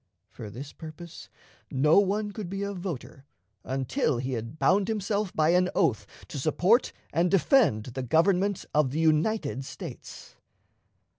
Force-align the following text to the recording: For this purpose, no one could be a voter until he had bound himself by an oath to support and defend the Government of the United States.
For 0.31 0.49
this 0.49 0.73
purpose, 0.73 1.29
no 1.69 1.99
one 1.99 2.31
could 2.31 2.49
be 2.49 2.63
a 2.63 2.73
voter 2.73 3.23
until 3.63 4.17
he 4.17 4.31
had 4.33 4.57
bound 4.57 4.87
himself 4.87 5.31
by 5.35 5.49
an 5.49 5.69
oath 5.75 6.07
to 6.29 6.39
support 6.39 6.91
and 7.13 7.29
defend 7.29 7.83
the 7.85 8.01
Government 8.01 8.65
of 8.73 8.89
the 8.89 8.99
United 8.99 9.63
States. 9.63 10.37